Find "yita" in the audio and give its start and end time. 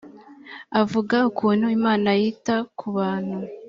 2.21-2.55